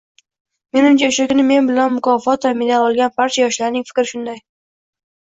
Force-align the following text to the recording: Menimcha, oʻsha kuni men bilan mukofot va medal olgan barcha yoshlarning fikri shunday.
Menimcha, 0.77 1.09
oʻsha 1.13 1.27
kuni 1.33 1.45
men 1.51 1.69
bilan 1.73 1.95
mukofot 1.99 2.49
va 2.51 2.57
medal 2.65 2.89
olgan 2.89 3.17
barcha 3.23 3.47
yoshlarning 3.49 3.89
fikri 3.93 4.11
shunday. 4.15 4.47